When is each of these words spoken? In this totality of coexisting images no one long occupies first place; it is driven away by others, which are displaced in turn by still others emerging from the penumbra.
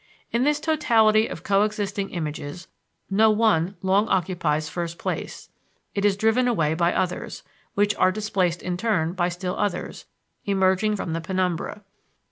In 0.31 0.41
this 0.45 0.59
totality 0.59 1.27
of 1.27 1.43
coexisting 1.43 2.09
images 2.09 2.67
no 3.11 3.29
one 3.29 3.75
long 3.83 4.07
occupies 4.07 4.67
first 4.67 4.97
place; 4.97 5.49
it 5.93 6.03
is 6.03 6.17
driven 6.17 6.47
away 6.47 6.73
by 6.73 6.91
others, 6.91 7.43
which 7.75 7.93
are 7.97 8.11
displaced 8.11 8.63
in 8.63 8.77
turn 8.77 9.13
by 9.13 9.29
still 9.29 9.55
others 9.59 10.05
emerging 10.43 10.95
from 10.95 11.13
the 11.13 11.21
penumbra. 11.21 11.83